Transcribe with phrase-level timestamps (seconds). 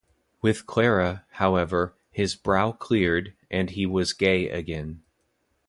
[0.41, 5.03] With Clara, however, his brow cleared, and he was gay again.